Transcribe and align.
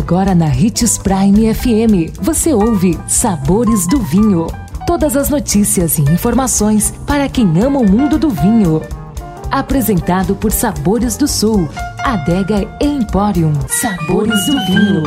Agora 0.00 0.34
na 0.34 0.46
Ritz 0.46 0.96
Prime 0.96 1.54
FM, 1.54 2.18
você 2.22 2.54
ouve 2.54 2.98
Sabores 3.06 3.86
do 3.86 4.00
Vinho. 4.00 4.46
Todas 4.86 5.14
as 5.14 5.28
notícias 5.28 5.98
e 5.98 6.02
informações 6.02 6.90
para 7.06 7.28
quem 7.28 7.46
ama 7.62 7.80
o 7.80 7.88
mundo 7.88 8.18
do 8.18 8.30
vinho. 8.30 8.80
Apresentado 9.50 10.34
por 10.34 10.52
Sabores 10.52 11.18
do 11.18 11.28
Sul, 11.28 11.68
Adega 12.02 12.66
Emporium. 12.80 13.52
Sabores 13.68 14.46
do 14.46 14.52
Vinho. 14.64 15.02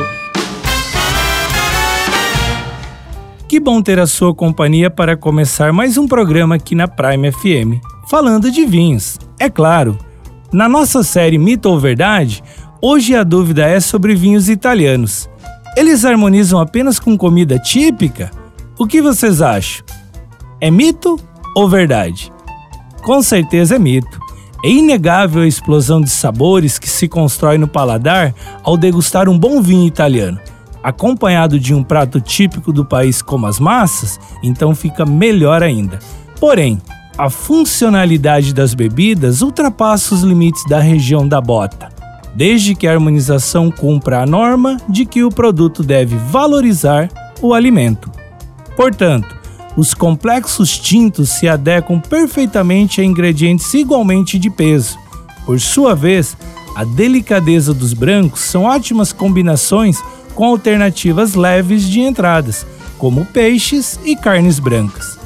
Que 3.48 3.58
bom 3.58 3.82
ter 3.82 3.98
a 3.98 4.06
sua 4.06 4.32
companhia 4.32 4.90
para 4.90 5.16
começar 5.16 5.72
mais 5.72 5.98
um 5.98 6.06
programa 6.06 6.54
aqui 6.54 6.76
na 6.76 6.86
Prime 6.86 7.32
FM, 7.32 7.82
falando 8.08 8.48
de 8.48 8.64
vinhos. 8.64 9.18
É 9.40 9.50
claro, 9.50 9.98
na 10.52 10.68
nossa 10.68 11.02
série 11.02 11.36
Mito 11.36 11.68
ou 11.68 11.80
Verdade, 11.80 12.44
hoje 12.86 13.16
a 13.16 13.24
dúvida 13.24 13.64
é 13.64 13.80
sobre 13.80 14.14
vinhos 14.14 14.50
italianos. 14.50 15.26
Eles 15.74 16.04
harmonizam 16.04 16.60
apenas 16.60 16.98
com 16.98 17.16
comida 17.16 17.58
típica? 17.58 18.30
O 18.78 18.86
que 18.86 19.00
vocês 19.00 19.40
acham? 19.40 19.86
É 20.60 20.70
mito 20.70 21.18
ou 21.56 21.66
verdade? 21.66 22.30
Com 23.02 23.22
certeza 23.22 23.76
é 23.76 23.78
mito. 23.78 24.20
É 24.62 24.68
inegável 24.68 25.44
a 25.44 25.46
explosão 25.46 25.98
de 25.98 26.10
sabores 26.10 26.78
que 26.78 26.88
se 26.88 27.08
constrói 27.08 27.56
no 27.56 27.66
paladar 27.66 28.34
ao 28.62 28.76
degustar 28.76 29.30
um 29.30 29.38
bom 29.38 29.62
vinho 29.62 29.86
italiano. 29.86 30.38
Acompanhado 30.82 31.58
de 31.58 31.72
um 31.72 31.82
prato 31.82 32.20
típico 32.20 32.70
do 32.70 32.84
país 32.84 33.22
como 33.22 33.46
as 33.46 33.58
massas, 33.58 34.20
então 34.42 34.74
fica 34.74 35.06
melhor 35.06 35.62
ainda. 35.62 36.00
Porém, 36.38 36.78
a 37.16 37.30
funcionalidade 37.30 38.52
das 38.52 38.74
bebidas 38.74 39.40
ultrapassa 39.40 40.14
os 40.14 40.22
limites 40.22 40.62
da 40.68 40.80
região 40.80 41.26
da 41.26 41.40
bota, 41.40 41.93
desde 42.34 42.74
que 42.74 42.86
a 42.86 42.92
harmonização 42.92 43.70
cumpra 43.70 44.22
a 44.22 44.26
norma 44.26 44.76
de 44.88 45.04
que 45.04 45.22
o 45.22 45.30
produto 45.30 45.82
deve 45.82 46.16
valorizar 46.16 47.08
o 47.40 47.54
alimento. 47.54 48.10
Portanto, 48.76 49.36
os 49.76 49.94
complexos 49.94 50.78
tintos 50.78 51.30
se 51.30 51.48
adequam 51.48 52.00
perfeitamente 52.00 53.00
a 53.00 53.04
ingredientes 53.04 53.72
igualmente 53.74 54.38
de 54.38 54.50
peso. 54.50 54.98
Por 55.44 55.60
sua 55.60 55.94
vez, 55.94 56.36
a 56.74 56.84
delicadeza 56.84 57.74
dos 57.74 57.92
brancos 57.92 58.40
são 58.40 58.64
ótimas 58.64 59.12
combinações 59.12 60.02
com 60.34 60.44
alternativas 60.44 61.34
leves 61.34 61.88
de 61.88 62.00
entradas, 62.00 62.66
como 62.98 63.24
peixes 63.26 63.98
e 64.04 64.16
carnes 64.16 64.58
brancas. 64.58 65.18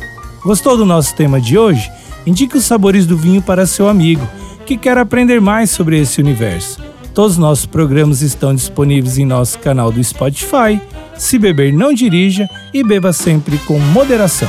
Gostou 0.42 0.76
do 0.76 0.84
nosso 0.84 1.14
tema 1.14 1.40
de 1.40 1.58
hoje? 1.58 1.90
Indique 2.26 2.56
os 2.56 2.64
sabores 2.64 3.06
do 3.06 3.16
vinho 3.16 3.40
para 3.40 3.66
seu 3.66 3.88
amigo 3.88 4.26
que 4.66 4.76
quer 4.76 4.98
aprender 4.98 5.40
mais 5.40 5.70
sobre 5.70 5.98
esse 5.98 6.20
universo. 6.20 6.78
Todos 7.18 7.32
os 7.32 7.38
nossos 7.38 7.66
programas 7.66 8.22
estão 8.22 8.54
disponíveis 8.54 9.18
em 9.18 9.26
nosso 9.26 9.58
canal 9.58 9.90
do 9.90 10.02
Spotify. 10.04 10.80
Se 11.16 11.36
beber, 11.36 11.72
não 11.72 11.92
dirija 11.92 12.48
e 12.72 12.84
beba 12.84 13.12
sempre 13.12 13.58
com 13.58 13.76
moderação. 13.80 14.48